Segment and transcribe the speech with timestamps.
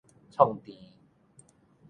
[0.33, 0.73] 創治